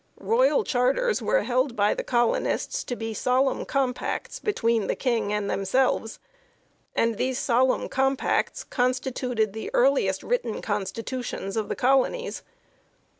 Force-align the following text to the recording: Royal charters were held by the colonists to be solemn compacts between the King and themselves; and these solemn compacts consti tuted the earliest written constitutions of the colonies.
Royal 0.19 0.63
charters 0.63 1.21
were 1.21 1.43
held 1.43 1.75
by 1.75 1.93
the 1.93 2.03
colonists 2.03 2.83
to 2.83 2.95
be 2.95 3.13
solemn 3.13 3.65
compacts 3.65 4.39
between 4.39 4.87
the 4.87 4.95
King 4.95 5.31
and 5.31 5.47
themselves; 5.47 6.17
and 6.95 7.17
these 7.17 7.37
solemn 7.37 7.87
compacts 7.87 8.63
consti 8.65 9.13
tuted 9.13 9.53
the 9.53 9.69
earliest 9.75 10.23
written 10.23 10.59
constitutions 10.59 11.55
of 11.55 11.69
the 11.69 11.75
colonies. 11.75 12.41